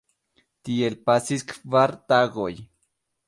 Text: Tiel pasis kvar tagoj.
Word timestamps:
Tiel 0.69 0.95
pasis 1.09 1.45
kvar 1.53 1.93
tagoj. 2.13 2.51